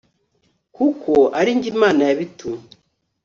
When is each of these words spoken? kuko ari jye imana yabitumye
kuko 0.75 1.11
ari 1.39 1.51
jye 1.61 1.69
imana 1.73 2.01
yabitumye 2.09 2.67